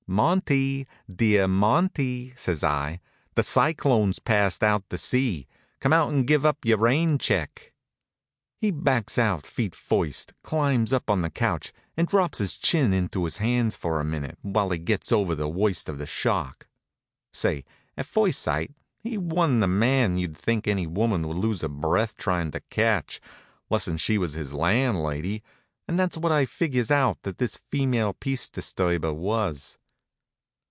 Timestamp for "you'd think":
20.17-20.67